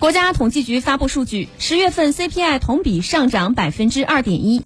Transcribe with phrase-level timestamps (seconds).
[0.00, 4.58] 国家统计局发布数据十月份 cpi 同比上涨百分之二点一。